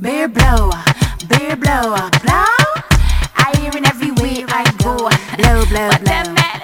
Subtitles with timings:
[0.00, 0.70] Beer blow,
[1.28, 1.92] beer blow,
[2.24, 2.56] blow.
[3.36, 4.96] I hear it everywhere I go.
[5.36, 6.60] Blow, blow, But them men,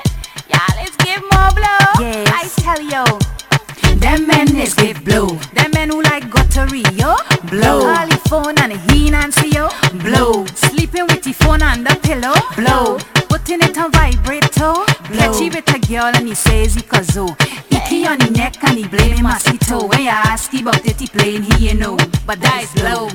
[0.49, 1.85] y'all let's give more blow.
[2.01, 2.33] Yes.
[2.33, 5.27] I tell you, Them men is give blow.
[5.53, 7.15] Them men who like guttery, yo.
[7.51, 7.83] Blow.
[7.83, 9.69] Call phone and he answer yo.
[10.03, 10.47] Blow.
[10.47, 12.35] Sleeping with the phone on the pillow.
[12.57, 12.99] Blow.
[13.29, 14.75] Putting it on vibrator.
[15.13, 16.91] Catch it with a girl and he says he oh.
[16.91, 17.27] kazo.
[17.71, 18.85] Icky on the neck and he
[19.27, 19.87] as he toe.
[19.87, 21.97] When you ask about it, he playing he you know.
[22.27, 23.09] But is blow.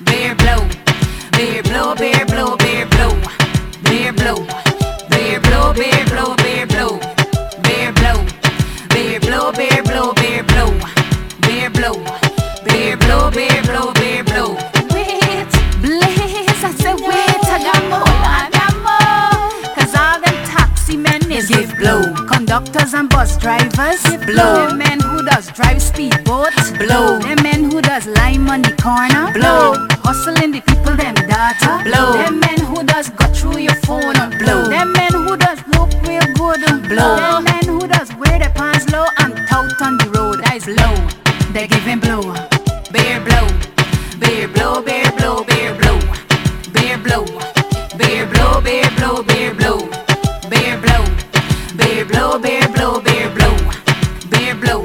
[0.00, 0.62] Bare blow.
[1.32, 3.12] Bare blow, bare blow, bare blow.
[3.86, 4.38] Bare blow.
[5.10, 6.98] Bare blow, bare blow, bare blow.
[7.62, 8.18] Bare blow.
[8.88, 10.70] Bare blow, bare blow, bare blow.
[11.44, 11.96] Bare blow.
[12.66, 14.11] Bare blow, bare blow, bare
[22.52, 24.68] Conductors and bus drivers blow.
[24.68, 27.18] Them men who does drive speedboats blow.
[27.18, 29.72] Them men who does lime on the corner blow.
[30.04, 32.12] Hustling the people them data blow.
[32.12, 34.68] Them men who does go through your phone on blow.
[34.68, 37.16] Them men who does look real good blow.
[37.16, 40.44] Them men who does wear their pants low and tout on the road.
[40.44, 40.94] That is low.
[41.54, 42.20] They giving blow.
[42.92, 43.48] Bare blow.
[44.20, 45.98] Bare blow, bare blow, bare blow.
[46.74, 47.24] Bare blow.
[47.96, 49.82] Bare blow, bare blow, bare blow.
[49.82, 50.01] Bare blow.
[52.32, 53.56] Blow, bare blow, bare blow.
[54.30, 54.82] Bare blow.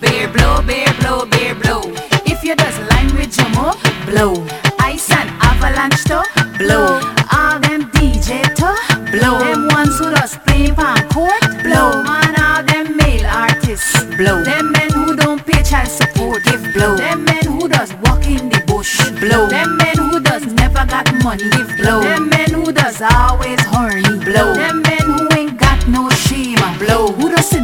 [0.00, 1.82] Bare blow, bare blow, bare blow.
[2.24, 3.74] If you does line with Jamo,
[4.06, 4.46] blow.
[4.78, 6.22] Ice and avalanche to
[6.56, 7.00] blow.
[7.32, 8.70] All them DJ to
[9.10, 9.40] blow.
[9.40, 12.00] Them ones who does play pan court, blow.
[12.04, 14.44] Man, all them male artists, blow.
[14.44, 16.96] Them men who don't pay child support, give blow.
[16.96, 19.48] Them men who does walk in the bush, blow.
[19.48, 22.02] Them men who does never got money, give blow.
[22.02, 24.54] Them men who does always horny, blow.
[24.54, 24.87] Them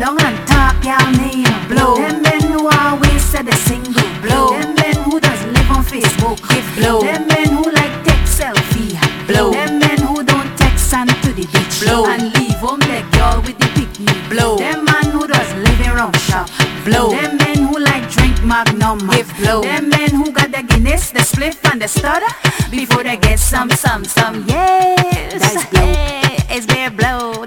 [0.04, 1.96] down and talk y'all name, blow.
[1.96, 4.50] Them men who always said a single, blow.
[4.50, 7.00] Them men who does live on Facebook, give blow.
[7.00, 8.92] Them men who like take selfie,
[9.26, 9.52] blow.
[9.52, 12.04] Them men who don't text and to the beach, blow.
[12.04, 14.58] And leave home the girl with the picnic, blow.
[14.58, 16.50] Them man who does live in rum shop,
[16.84, 17.08] blow.
[17.16, 19.62] Them men who like drink magnum, give blow.
[19.62, 22.32] Them men who got the Guinness, the spliff and the stutter
[22.70, 24.44] before they get some, some, some.
[24.48, 26.24] Yes, That's blow.
[26.56, 27.44] It's beer blow,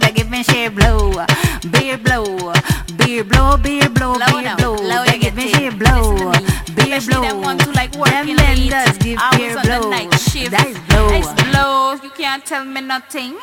[7.00, 7.30] to Especially blow.
[7.30, 9.90] them ones who like working Them late, give hours beer on the blow.
[9.90, 10.52] night shift.
[10.52, 11.10] That is blow.
[11.10, 11.94] That's blow.
[12.04, 13.38] You can't tell me nothing.